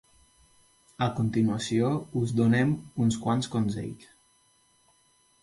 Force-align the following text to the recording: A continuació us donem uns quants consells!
A 1.07 1.09
continuació 1.19 1.91
us 2.21 2.33
donem 2.41 2.73
uns 3.05 3.19
quants 3.27 3.53
consells! 3.59 4.09